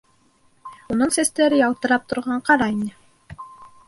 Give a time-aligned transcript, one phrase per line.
[0.95, 2.89] Уның сәстәре ялтырап торған ҡара ине.